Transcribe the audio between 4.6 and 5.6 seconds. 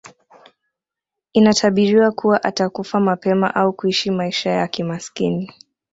kimasikini